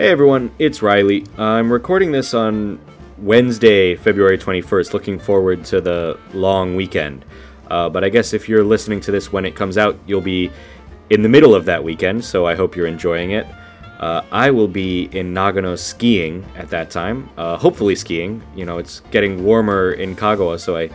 [0.00, 1.26] Hey everyone, it's Reilly.
[1.36, 2.80] I'm recording this on
[3.18, 7.22] Wednesday, February 21st, looking forward to the long weekend.
[7.70, 10.50] Uh, but I guess if you're listening to this when it comes out, you'll be
[11.10, 13.46] in the middle of that weekend, so I hope you're enjoying it.
[13.98, 18.42] Uh, I will be in Nagano skiing at that time, uh, hopefully skiing.
[18.56, 20.88] You know, it's getting warmer in Kagawa, so I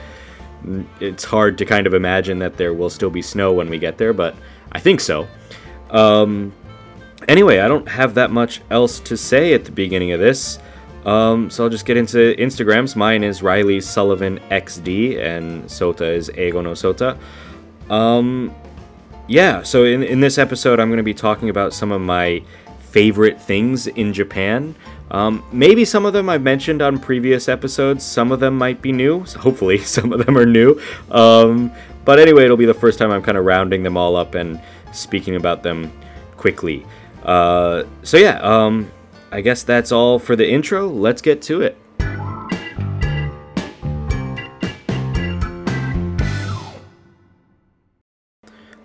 [0.99, 3.99] it's hard to kind of imagine that there will still be snow when we get
[3.99, 4.35] there, but
[4.71, 5.27] I think so.
[5.91, 6.53] Um,
[7.27, 10.59] anyway, I don't have that much else to say at the beginning of this.
[11.05, 12.95] Um, so I'll just get into Instagrams.
[12.95, 17.17] Mine is Reilly Sullivan XD, and Sota is Eigo no Sota.
[17.91, 18.53] Um,
[19.27, 22.43] yeah, so in, in this episode, I'm going to be talking about some of my
[22.79, 24.75] favorite things in Japan.
[25.11, 28.03] Um, maybe some of them I've mentioned on previous episodes.
[28.03, 29.25] Some of them might be new.
[29.25, 30.81] So hopefully, some of them are new.
[31.11, 31.71] Um,
[32.03, 34.59] but anyway, it'll be the first time I'm kind of rounding them all up and
[34.91, 35.91] speaking about them
[36.37, 36.85] quickly.
[37.25, 38.91] Uh, so yeah, um,
[39.31, 40.87] I guess that's all for the intro.
[40.87, 41.77] Let's get to it.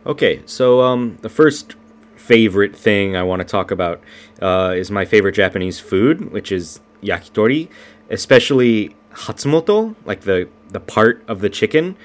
[0.07, 1.77] Okay, so um, the first
[2.17, 4.03] favorite thing I want to talk about
[4.41, 7.69] uh, is my favorite Japanese food, which is yakitori,
[8.09, 11.97] especially hatsumoto, like the the part of the chicken.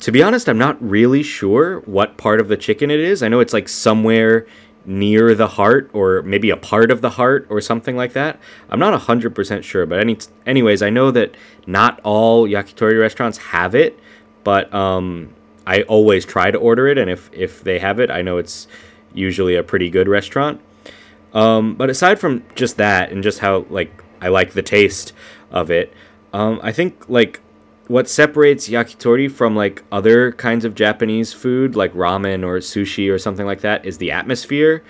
[0.00, 3.22] To be honest, I'm not really sure what part of the chicken it is.
[3.22, 4.46] I know it's like somewhere
[4.84, 8.38] near the heart or maybe a part of the heart or something like that.
[8.68, 13.74] I'm not 100% sure, but any anyways, I know that not all yakitori restaurants have
[13.74, 13.98] it,
[14.44, 15.32] but um,
[15.66, 18.66] I always try to order it and if if they have it, I know it's
[19.14, 20.60] usually a pretty good restaurant.
[21.32, 25.12] Um, but aside from just that and just how like I like the taste
[25.50, 25.92] of it,
[26.32, 27.40] um, I think like
[27.92, 33.18] what separates yakitori from like other kinds of Japanese food, like ramen or sushi or
[33.18, 34.82] something like that, is the atmosphere.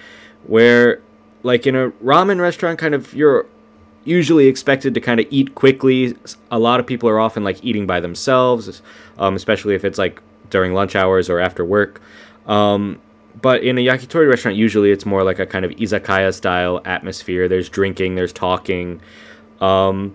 [0.47, 1.03] Where,
[1.43, 3.45] like in a ramen restaurant, kind of you're
[4.05, 6.17] usually expected to kind of eat quickly.
[6.53, 8.83] A lot of people are often like eating by themselves,
[9.19, 12.01] um, especially if it's like during lunch hours or after work.
[12.47, 13.01] Um,
[13.41, 17.49] but in a yakitori restaurant, usually it's more like a kind of izakaya style atmosphere.
[17.49, 19.01] There's drinking, there's talking,
[19.61, 20.15] um,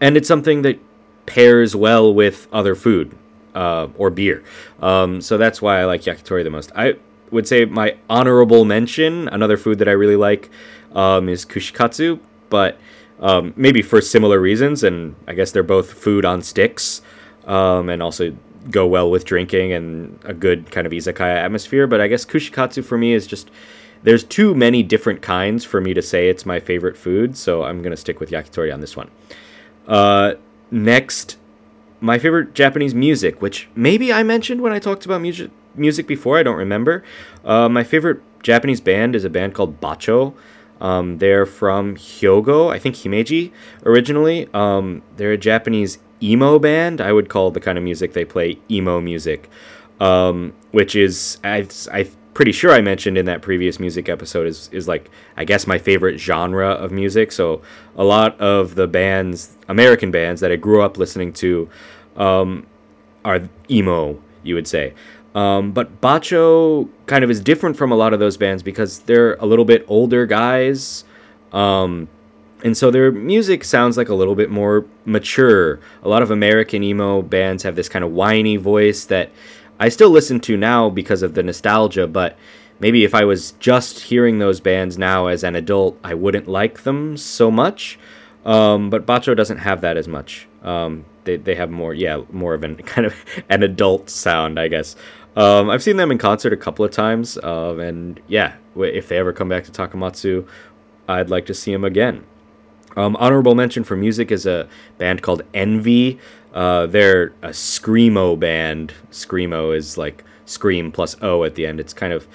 [0.00, 0.80] and it's something that
[1.28, 3.16] pairs well with other food
[3.54, 4.42] uh, or beer.
[4.80, 6.72] Um, so that's why I like yakitori the most.
[6.74, 6.94] I
[7.30, 10.48] would say my honorable mention, another food that I really like,
[10.94, 12.18] um, is kushikatsu,
[12.48, 12.78] but
[13.20, 14.84] um, maybe for similar reasons.
[14.84, 17.02] And I guess they're both food on sticks
[17.46, 18.34] um, and also
[18.70, 21.86] go well with drinking and a good kind of izakaya atmosphere.
[21.86, 23.50] But I guess kushikatsu for me is just.
[24.00, 27.82] There's too many different kinds for me to say it's my favorite food, so I'm
[27.82, 29.10] gonna stick with yakitori on this one.
[29.88, 30.34] Uh,
[30.70, 31.36] next,
[32.00, 36.38] my favorite Japanese music, which maybe I mentioned when I talked about music music before.
[36.38, 37.04] I don't remember.
[37.44, 40.34] Uh, my favorite Japanese band is a band called Bacho.
[40.80, 43.52] Um, they're from Hyogo, I think Himeji
[43.84, 44.48] originally.
[44.54, 47.00] Um, they're a Japanese emo band.
[47.00, 49.50] I would call the kind of music they play emo music,
[50.00, 52.08] um, which is I, I
[52.38, 55.76] pretty sure I mentioned in that previous music episode is is like I guess my
[55.76, 57.32] favorite genre of music.
[57.32, 57.62] So
[57.96, 61.68] a lot of the bands, American bands that I grew up listening to,
[62.16, 62.64] um,
[63.24, 64.22] are emo.
[64.44, 64.94] You would say.
[65.34, 69.34] Um, but Bacho kind of is different from a lot of those bands because they're
[69.40, 71.02] a little bit older guys.
[71.52, 72.06] Um,
[72.62, 75.80] and so their music sounds like a little bit more mature.
[76.04, 79.32] A lot of American emo bands have this kind of whiny voice that
[79.78, 82.36] I still listen to now because of the nostalgia, but
[82.80, 86.82] maybe if I was just hearing those bands now as an adult, I wouldn't like
[86.82, 87.98] them so much.
[88.44, 90.48] Um, but Bacho doesn't have that as much.
[90.62, 93.14] Um, they, they have more, yeah, more of an kind of
[93.48, 94.96] an adult sound, I guess.
[95.36, 99.18] Um, I've seen them in concert a couple of times, uh, and yeah, if they
[99.18, 100.48] ever come back to Takamatsu,
[101.08, 102.24] I'd like to see them again.
[102.96, 104.68] Um, honorable mention for music is a
[104.98, 106.18] band called Envy.
[106.52, 108.92] Uh, they're a screamo band.
[109.10, 111.80] Screamo is like scream plus o at the end.
[111.80, 112.26] It's kind of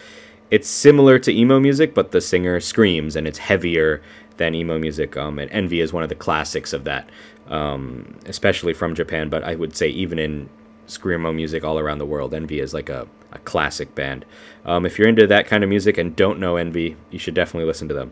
[0.51, 4.01] it's similar to emo music, but the singer screams and it's heavier
[4.37, 5.17] than emo music.
[5.17, 7.09] Um, and Envy is one of the classics of that,
[7.47, 9.29] um, especially from Japan.
[9.29, 10.49] But I would say even in
[10.87, 14.25] screamo music all around the world, Envy is like a, a classic band.
[14.65, 17.67] Um, if you're into that kind of music and don't know Envy, you should definitely
[17.67, 18.11] listen to them.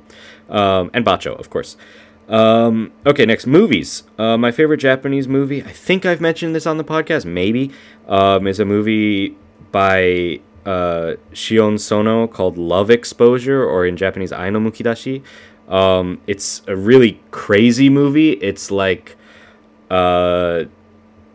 [0.49, 1.77] Um, and Bacho, of course.
[2.29, 4.03] Um, okay, next movies.
[4.17, 7.71] Uh, my favorite Japanese movie, I think I've mentioned this on the podcast, maybe,
[8.07, 9.35] um, is a movie
[9.71, 15.23] by uh, Shion Sono called Love Exposure, or in Japanese, Ai no Mukidashi.
[15.67, 18.31] Um, it's a really crazy movie.
[18.33, 19.15] It's like
[19.89, 20.65] uh,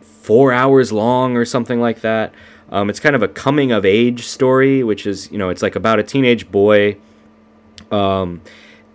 [0.01, 2.33] four hours long or something like that.
[2.71, 5.77] Um, it's kind of a coming of age story, which is, you know, it's like
[5.77, 6.97] about a teenage boy.
[7.91, 8.41] Um,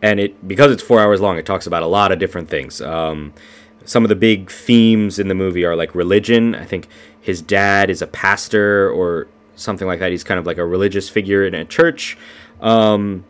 [0.01, 2.81] and it because it's four hours long, it talks about a lot of different things.
[2.81, 3.33] Um,
[3.85, 6.55] some of the big themes in the movie are like religion.
[6.55, 6.87] I think
[7.19, 10.11] his dad is a pastor or something like that.
[10.11, 12.17] He's kind of like a religious figure in a church.
[12.61, 13.25] Um,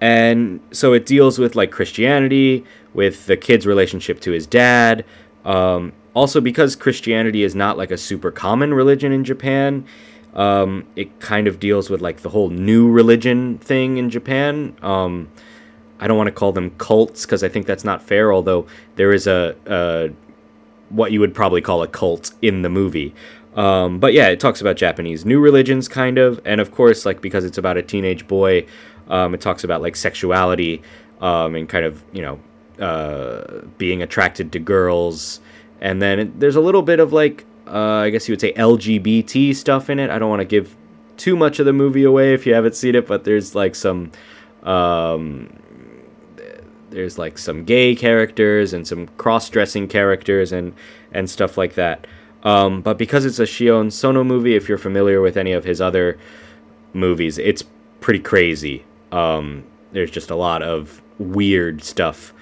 [0.00, 5.04] and so it deals with like Christianity, with the kid's relationship to his dad.
[5.44, 9.84] Um, also, because Christianity is not like a super common religion in Japan,
[10.34, 14.76] um, it kind of deals with like the whole new religion thing in Japan.
[14.82, 15.28] Um,
[16.04, 18.30] I don't want to call them cults because I think that's not fair.
[18.30, 18.66] Although
[18.96, 20.10] there is a, a,
[20.90, 23.14] what you would probably call a cult in the movie.
[23.56, 27.22] Um, but yeah, it talks about Japanese new religions, kind of, and of course, like
[27.22, 28.66] because it's about a teenage boy,
[29.08, 30.82] um, it talks about like sexuality
[31.22, 35.40] um, and kind of you know uh, being attracted to girls,
[35.80, 38.52] and then it, there's a little bit of like uh, I guess you would say
[38.52, 40.10] LGBT stuff in it.
[40.10, 40.76] I don't want to give
[41.16, 44.12] too much of the movie away if you haven't seen it, but there's like some
[44.64, 45.48] um,
[46.94, 50.74] there's like some gay characters and some cross-dressing characters and
[51.12, 52.06] and stuff like that.
[52.42, 55.80] Um, but because it's a Shion Sono movie, if you're familiar with any of his
[55.80, 56.18] other
[56.92, 57.64] movies, it's
[58.00, 58.84] pretty crazy.
[59.12, 62.34] Um, there's just a lot of weird stuff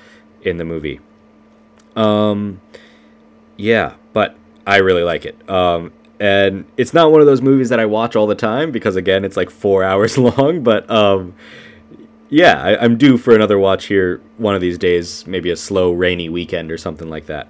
[0.42, 1.00] in the movie.
[1.94, 2.60] Um,
[3.56, 5.48] yeah, but I really like it.
[5.48, 8.96] Um, and it's not one of those movies that I watch all the time because
[8.96, 10.62] again, it's like four hours long.
[10.62, 11.34] But um,
[12.32, 15.92] yeah, I, am due for another watch here one of these days, maybe a slow
[15.92, 17.46] rainy weekend or something like that.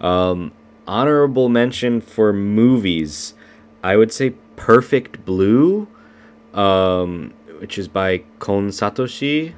[0.00, 0.52] Um,
[0.86, 3.34] honorable mention for movies,
[3.82, 5.88] I would say Perfect Blue,
[6.54, 9.54] um, which is by Kon Satoshi.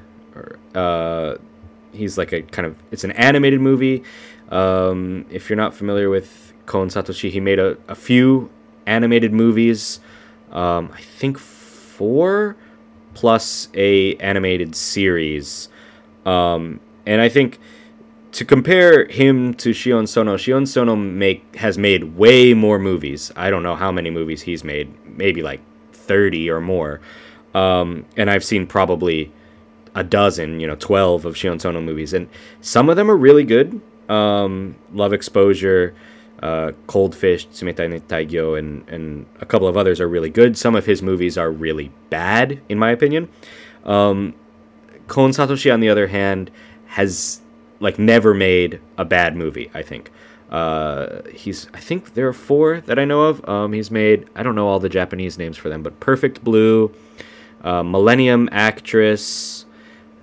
[0.74, 1.34] Uh,
[1.92, 4.02] he's like a kind of it's an animated movie.
[4.48, 8.48] Um, if you're not familiar with Kon Satoshi, he made a, a few
[8.86, 10.00] animated movies.
[10.52, 12.56] Um, I think four
[13.14, 15.68] plus a animated series.
[16.26, 17.58] Um, and I think
[18.32, 23.30] to compare him to Shion Sono, Shion Sono make has made way more movies.
[23.36, 25.60] I don't know how many movies he's made, maybe like
[25.92, 27.00] 30 or more.
[27.54, 29.32] Um, and I've seen probably
[29.94, 32.12] a dozen, you know, 12 of Shion Sono movies.
[32.12, 32.28] And
[32.60, 33.80] some of them are really good.
[34.08, 35.94] Um, Love Exposure,
[36.44, 40.58] uh, Cold Fish, Tsumetai Nettaigyo, and, and a couple of others are really good.
[40.58, 43.30] Some of his movies are really bad, in my opinion.
[43.84, 44.34] Um,
[45.08, 46.50] Kon Satoshi, on the other hand,
[46.86, 47.40] has
[47.80, 49.70] like never made a bad movie.
[49.72, 50.10] I think
[50.50, 51.66] uh, he's.
[51.72, 53.48] I think there are four that I know of.
[53.48, 54.28] Um, he's made.
[54.36, 56.94] I don't know all the Japanese names for them, but Perfect Blue,
[57.62, 59.64] uh, Millennium Actress,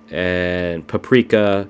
[0.08, 1.68] and Paprika.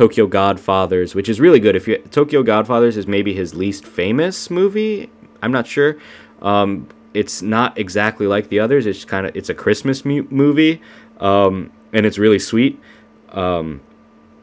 [0.00, 1.76] Tokyo Godfathers, which is really good.
[1.76, 5.10] If you Tokyo Godfathers is maybe his least famous movie.
[5.42, 5.98] I'm not sure.
[6.40, 8.86] Um, it's not exactly like the others.
[8.86, 10.80] It's kind of it's a Christmas mu- movie,
[11.18, 12.80] um, and it's really sweet.
[13.28, 13.82] Um,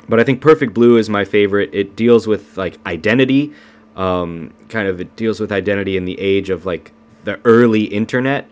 [0.07, 1.71] but I think Perfect Blue is my favorite.
[1.73, 3.51] It deals with like identity,
[3.95, 6.91] um, kind of it deals with identity in the age of like
[7.23, 8.47] the early internet,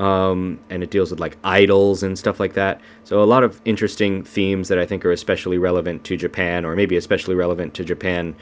[0.00, 2.80] um, and it deals with like idols and stuff like that.
[3.04, 6.74] So a lot of interesting themes that I think are especially relevant to Japan, or
[6.74, 8.34] maybe especially relevant to Japan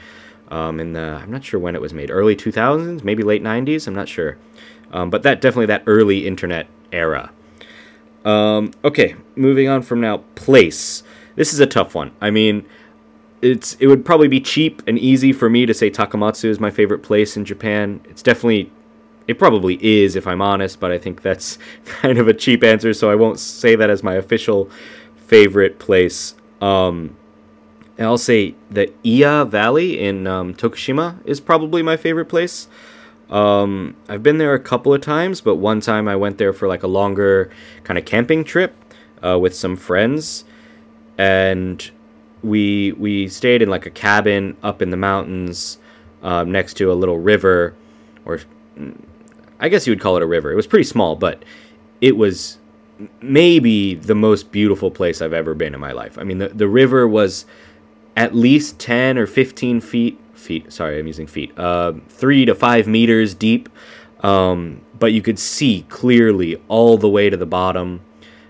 [0.51, 3.87] um, in the I'm not sure when it was made, early 2000s, maybe late 90s.
[3.87, 4.37] I'm not sure,
[4.93, 7.29] um, but that definitely that early internet era.
[8.23, 11.03] Um, okay, moving on from now, place.
[11.35, 12.11] This is a tough one.
[12.21, 12.65] I mean,
[13.41, 16.71] it's it would probably be cheap and easy for me to say Takamatsu is my
[16.71, 17.99] favorite place in Japan.
[18.05, 18.71] It's definitely
[19.29, 22.95] it probably is if I'm honest, but I think that's kind of a cheap answer,
[22.95, 24.71] so I won't say that as my official
[25.27, 26.33] favorite place.
[26.61, 27.15] Um,
[27.99, 32.67] I'll say the Iya Valley in um, Tokushima is probably my favorite place.
[33.29, 36.67] Um, I've been there a couple of times, but one time I went there for
[36.67, 37.51] like a longer
[37.83, 38.73] kind of camping trip
[39.23, 40.43] uh, with some friends,
[41.19, 41.91] and
[42.41, 45.77] we we stayed in like a cabin up in the mountains
[46.23, 47.75] um, next to a little river,
[48.25, 48.39] or
[49.59, 50.51] I guess you would call it a river.
[50.51, 51.43] It was pretty small, but
[52.01, 52.57] it was
[53.21, 56.17] maybe the most beautiful place I've ever been in my life.
[56.17, 57.45] I mean, the the river was
[58.15, 60.71] at least ten or fifteen feet feet.
[60.71, 61.57] Sorry, I'm using feet.
[61.57, 63.69] Uh, three to five meters deep.
[64.21, 68.01] Um, but you could see clearly all the way to the bottom.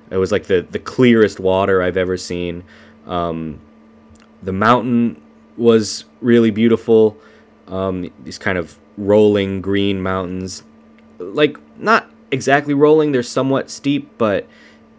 [0.10, 2.64] It was like the, the clearest water I've ever seen.
[3.06, 3.60] Um,
[4.42, 5.22] the mountain
[5.58, 7.18] was really beautiful.
[7.68, 10.64] Um, these kind of rolling green mountains.
[11.20, 14.48] Like, not exactly rolling, they're somewhat steep, but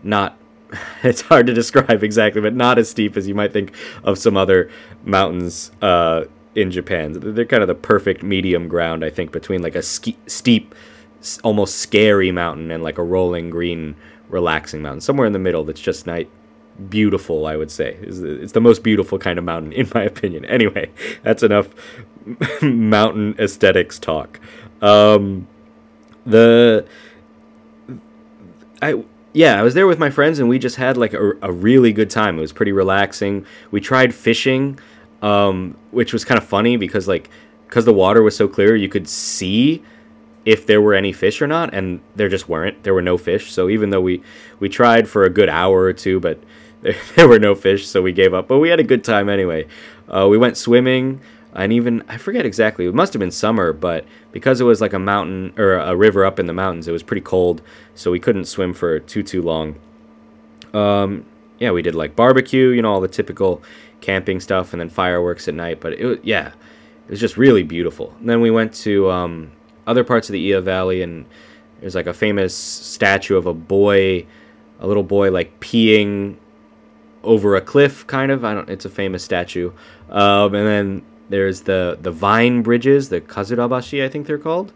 [0.02, 0.36] not.
[1.02, 3.74] It's hard to describe exactly, but not as steep as you might think
[4.04, 4.70] of some other
[5.02, 6.24] mountains uh,
[6.54, 7.14] in Japan.
[7.16, 10.74] They're kind of the perfect medium ground, I think, between like a ski- steep,
[11.42, 13.96] almost scary mountain and like a rolling green
[14.28, 16.26] relaxing mountain, somewhere in the middle that's just nice,
[16.88, 17.46] beautiful.
[17.46, 20.44] I would say it's, it's the most beautiful kind of mountain, in my opinion.
[20.44, 20.90] Anyway,
[21.22, 21.68] that's enough
[22.62, 24.40] mountain aesthetics talk.
[24.82, 25.46] Um,
[26.26, 26.86] the
[28.82, 31.52] I yeah, I was there with my friends and we just had like a, a
[31.52, 32.38] really good time.
[32.38, 33.46] It was pretty relaxing.
[33.70, 34.78] We tried fishing,
[35.22, 37.30] um, which was kind of funny because like
[37.66, 39.82] because the water was so clear, you could see
[40.44, 42.82] if there were any fish or not, and there just weren't.
[42.82, 43.52] There were no fish.
[43.52, 44.22] So even though we
[44.58, 46.42] we tried for a good hour or two, but
[46.82, 48.48] there, there were no fish, so we gave up.
[48.48, 49.66] But we had a good time anyway.
[50.08, 51.20] Uh, we went swimming
[51.54, 52.86] and even I forget exactly.
[52.86, 56.24] It must have been summer, but because it was like a mountain or a river
[56.24, 57.62] up in the mountains, it was pretty cold,
[57.94, 59.76] so we couldn't swim for too too long.
[60.72, 61.24] Um,
[61.58, 63.62] yeah, we did like barbecue, you know, all the typical
[64.00, 65.80] camping stuff, and then fireworks at night.
[65.80, 68.14] But it was yeah, it was just really beautiful.
[68.20, 69.50] And then we went to um,
[69.86, 71.26] other parts of the Iya Valley, and
[71.80, 74.24] there's like a famous statue of a boy,
[74.78, 76.36] a little boy like peeing
[77.22, 78.44] over a cliff, kind of.
[78.44, 78.70] I don't.
[78.70, 79.72] It's a famous statue.
[80.08, 84.72] Um, and then there's the the vine bridges, the kazurabashi, I think they're called,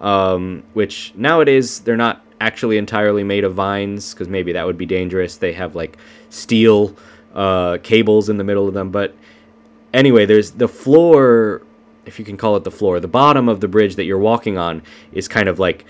[0.00, 4.86] um, which nowadays they're not actually entirely made of vines because maybe that would be
[4.86, 5.36] dangerous.
[5.36, 5.98] They have like
[6.30, 6.96] steel
[7.34, 8.90] uh, cables in the middle of them.
[8.90, 9.14] But
[9.92, 11.62] anyway, there's the floor,
[12.06, 14.56] if you can call it the floor, the bottom of the bridge that you're walking
[14.58, 15.84] on is kind of like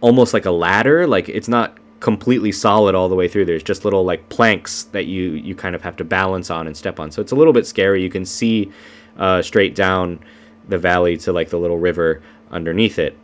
[0.00, 1.06] almost like a ladder.
[1.06, 3.44] Like it's not completely solid all the way through.
[3.46, 6.76] There's just little like planks that you you kind of have to balance on and
[6.76, 7.10] step on.
[7.10, 8.02] So it's a little bit scary.
[8.02, 8.70] You can see
[9.18, 10.20] uh, straight down
[10.68, 13.16] the valley to like the little river underneath it.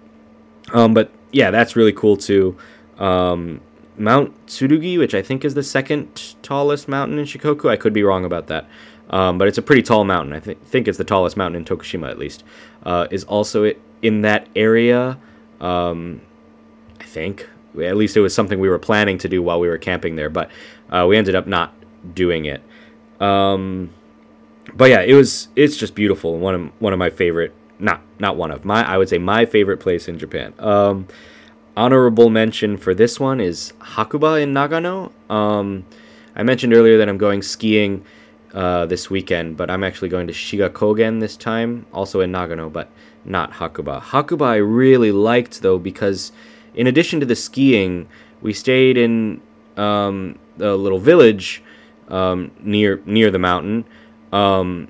[0.73, 2.57] Um, but yeah, that's really cool too.
[2.99, 3.61] Um,
[3.97, 7.71] Mount Tsurugi, which I think is the second tallest mountain in Shikoku.
[7.71, 8.67] I could be wrong about that.
[9.11, 10.33] Um, but it's a pretty tall mountain.
[10.33, 12.43] I th- think it's the tallest mountain in Tokushima, at least.
[12.85, 13.73] Uh, is also
[14.03, 15.19] in that area.
[15.61, 16.21] Um,
[17.01, 17.49] I think.
[17.83, 20.31] At least it was something we were planning to do while we were camping there,
[20.31, 20.51] but
[20.91, 21.75] uh, we ended up not
[22.15, 22.63] doing it.
[23.21, 23.91] Um,
[24.76, 26.38] but yeah, it was it's just beautiful.
[26.38, 29.47] One of one of my favorite, not not one of my, I would say my
[29.47, 30.52] favorite place in Japan.
[30.59, 31.07] Um,
[31.76, 35.12] honorable mention for this one is Hakuba in Nagano.
[35.31, 35.85] Um,
[36.37, 38.04] I mentioned earlier that I'm going skiing
[38.52, 42.88] uh, this weekend, but I'm actually going to Shigakogen this time, also in Nagano, but
[43.25, 44.00] not Hakuba.
[44.00, 46.33] Hakuba I really liked though because
[46.75, 48.09] in addition to the skiing,
[48.43, 49.40] we stayed in
[49.76, 51.62] um, a little village
[52.09, 53.85] um, near near the mountain
[54.35, 54.88] um,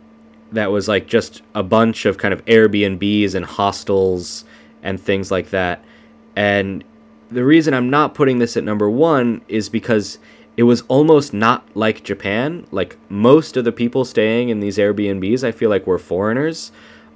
[0.53, 4.45] that was like just a bunch of kind of Airbnbs and hostels
[4.83, 5.85] and things like that.
[6.35, 6.83] And
[7.31, 10.19] the reason I'm not putting this at number one is because
[10.57, 12.67] it was almost not like Japan.
[12.71, 16.73] Like most of the people staying in these Airbnbs, I feel like were foreigners.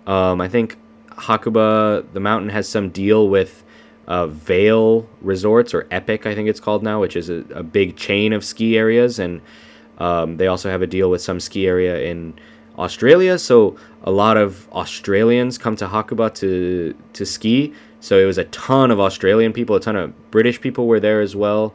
[0.07, 0.77] Um, I think
[1.13, 3.65] Hakuba, the mountain, has some deal with
[4.07, 7.97] uh, Vail Resorts or Epic, I think it's called now, which is a, a big
[7.97, 9.19] chain of ski areas.
[9.19, 9.41] And
[9.99, 12.35] um, they also have a deal with some ski area in
[12.79, 17.75] Australia, so a lot of Australians come to Hakuba to to ski.
[18.01, 21.21] So it was a ton of Australian people, a ton of British people were there
[21.21, 21.75] as well.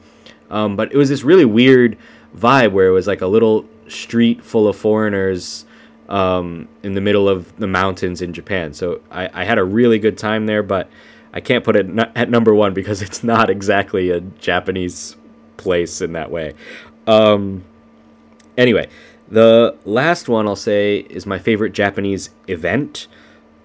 [0.50, 1.98] Um, but it was this really weird
[2.38, 5.66] vibe where it was like a little street full of foreigners
[6.10, 8.74] um, in the middle of the mountains in Japan.
[8.74, 10.90] So I, I, had a really good time there, but
[11.34, 15.16] I can't put it at number one because it's not exactly a Japanese
[15.58, 16.54] place in that way.
[17.08, 17.64] Um,
[18.58, 18.88] Anyway,
[19.30, 23.08] the last one I'll say is my favorite Japanese event,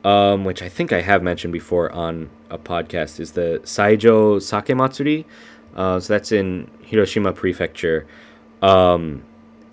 [0.04, 4.74] um, which I think I have mentioned before on a podcast, is the Saijo Sake
[4.76, 5.26] Matsuri.
[5.74, 8.06] Uh, so that's in Hiroshima Prefecture.
[8.62, 9.22] Um,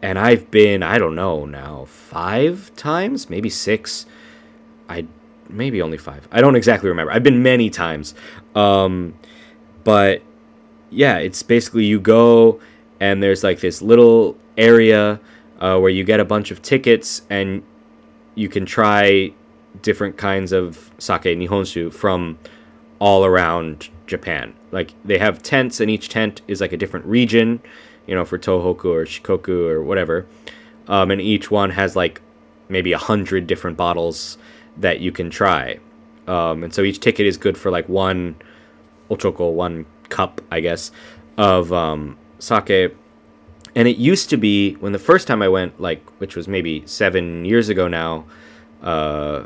[0.02, 4.06] and I've been, I don't know now, five times, maybe six.
[4.88, 5.08] I
[5.50, 6.28] maybe only five.
[6.32, 7.12] I don't exactly remember.
[7.12, 8.14] I've been many times.
[8.54, 9.16] Um,
[9.84, 10.22] but
[10.90, 12.60] yeah, it's basically you go
[13.06, 15.20] and there's like this little area
[15.60, 17.62] uh, where you get a bunch of tickets and
[18.34, 19.32] you can try
[19.84, 22.38] different kinds of sake nihonshu from
[22.98, 24.56] all around Japan.
[24.72, 27.62] Like they have tents, and each tent is like a different region,
[28.08, 30.26] you know, for Tohoku or Shikoku or whatever.
[30.88, 32.22] Um, and each one has like
[32.70, 34.40] maybe a hundred different bottles
[34.78, 35.78] that you can try.
[36.28, 38.36] Um, and so each ticket is good for like one
[39.12, 40.92] ochoko, one cup, I guess,
[41.38, 42.96] of um, sake
[43.76, 46.84] and it used to be when the first time I went, like which was maybe
[46.86, 48.26] seven years ago now,
[48.82, 49.44] uh,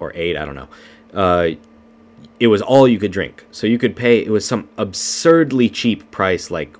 [0.00, 0.68] or eight, I don't know.
[1.14, 1.50] Uh,
[2.40, 4.18] it was all you could drink, so you could pay.
[4.18, 6.76] It was some absurdly cheap price, like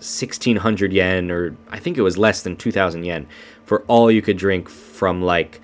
[0.00, 3.28] sixteen hundred yen, or I think it was less than two thousand yen,
[3.64, 5.60] for all you could drink from like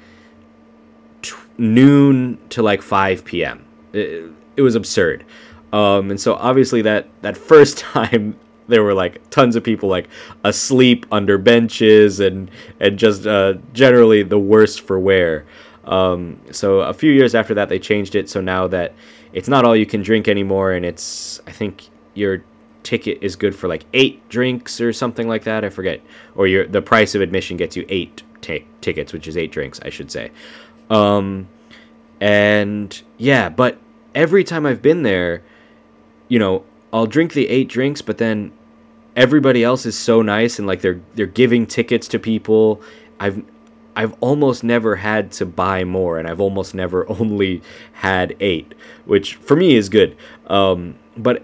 [1.22, 3.64] t- noon to like five p.m.
[3.92, 5.24] It, it was absurd.
[5.72, 8.38] Um, and so obviously that that first time
[8.68, 10.08] there were like tons of people like
[10.44, 15.44] asleep under benches and and just uh, generally the worst for wear.
[15.85, 18.28] Um, so a few years after that, they changed it.
[18.28, 18.94] So now that
[19.32, 22.42] it's not all you can drink anymore, and it's I think your
[22.82, 25.64] ticket is good for like eight drinks or something like that.
[25.64, 26.00] I forget.
[26.35, 29.80] Or your the price of admission gets you eight t- tickets, which is eight drinks,
[29.82, 30.30] I should say.
[30.90, 31.49] Um,
[32.20, 33.78] and yeah, but
[34.14, 35.42] every time I've been there,
[36.28, 38.52] you know, I'll drink the eight drinks, but then
[39.16, 42.83] everybody else is so nice and like they're they're giving tickets to people.
[43.19, 43.43] I've
[43.97, 47.62] I've almost never had to buy more, and I've almost never only
[47.93, 48.75] had eight,
[49.07, 50.16] which for me is good.
[50.49, 51.43] Um, but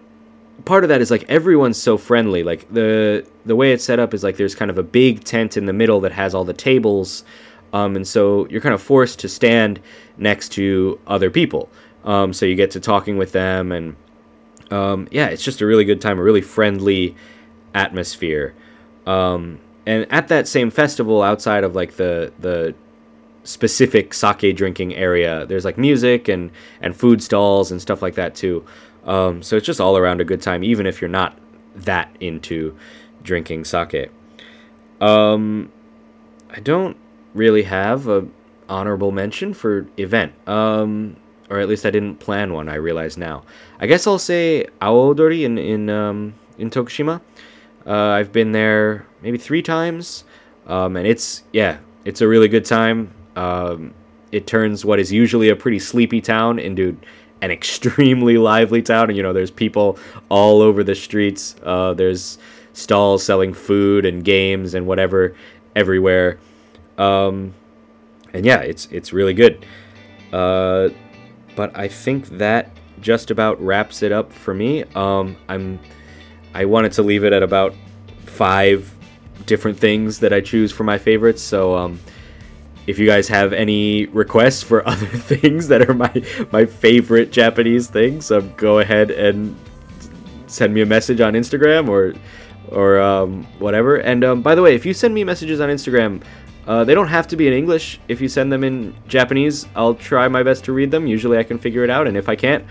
[0.65, 2.43] part of that is like everyone's so friendly.
[2.43, 5.57] Like the the way it's set up is like there's kind of a big tent
[5.57, 7.25] in the middle that has all the tables,
[7.73, 9.81] um, and so you're kind of forced to stand
[10.19, 11.69] next to other people.
[12.05, 13.97] Um, so you get to talking with them, and
[14.73, 17.14] um, yeah, it's just a really good time, a really friendly
[17.75, 18.55] atmosphere.
[19.07, 22.75] Um, and at that same festival, outside of like the the
[23.45, 26.50] specific sake drinking area, there's like music and
[26.81, 28.64] and food stalls and stuff like that too.
[29.05, 31.37] Um, so it's just all around a good time, even if you're not
[31.75, 32.75] that into
[33.23, 34.11] drinking sake.
[35.00, 35.71] Um,
[36.49, 36.97] I don't
[37.35, 38.26] really have a
[38.69, 40.33] honorable mention for event.
[40.49, 41.17] Um,
[41.52, 42.71] or at least I didn't plan one.
[42.71, 43.42] I realize now.
[43.78, 47.21] I guess I'll say Awa Odori in in um, in Tokushima.
[47.87, 50.25] Uh, I've been there maybe three times,
[50.66, 53.12] um, and it's yeah, it's a really good time.
[53.37, 53.92] Um,
[54.32, 56.97] it turns what is usually a pretty sleepy town into
[57.42, 59.11] an extremely lively town.
[59.11, 59.99] And you know, there's people
[60.30, 61.54] all over the streets.
[61.62, 62.38] Uh, there's
[62.73, 65.37] stalls selling food and games and whatever
[65.76, 66.38] everywhere.
[66.97, 67.52] Um,
[68.32, 69.66] and yeah, it's it's really good.
[70.32, 70.88] Uh,
[71.54, 74.85] but I think that just about wraps it up for me.
[74.94, 75.78] Um, I'm
[76.54, 77.75] I wanted to leave it at about
[78.26, 78.94] five
[79.47, 81.43] different things that I choose for my favorites.
[81.43, 82.00] So um,
[82.86, 87.88] if you guys have any requests for other things that are my my favorite Japanese
[87.88, 89.56] things, um, go ahead and
[90.47, 92.15] send me a message on Instagram or
[92.69, 93.97] or um, whatever.
[93.97, 96.23] And um, by the way, if you send me messages on Instagram,
[96.67, 97.99] uh, they don't have to be in English.
[98.09, 101.07] If you send them in Japanese, I'll try my best to read them.
[101.07, 102.65] Usually, I can figure it out, and if I can't,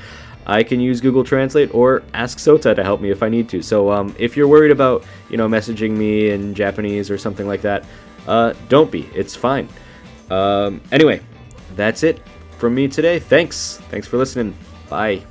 [0.45, 3.61] I can use Google Translate or ask Sota to help me if I need to.
[3.61, 7.61] So, um, if you're worried about you know messaging me in Japanese or something like
[7.61, 7.85] that,
[8.27, 9.09] uh, don't be.
[9.13, 9.67] It's fine.
[10.29, 11.21] Um, anyway,
[11.75, 12.21] that's it
[12.57, 13.19] from me today.
[13.19, 13.77] Thanks.
[13.89, 14.55] Thanks for listening.
[14.89, 15.23] Bye.